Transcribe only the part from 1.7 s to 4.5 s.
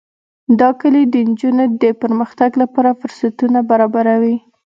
د پرمختګ لپاره فرصتونه برابروي.